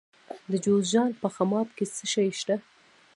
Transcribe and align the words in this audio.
د 0.51 0.53
جوزجان 0.63 1.09
په 1.21 1.27
خماب 1.35 1.67
کې 1.77 1.85
څه 1.95 2.03
شی 2.13 2.29
شته؟ 2.39 2.55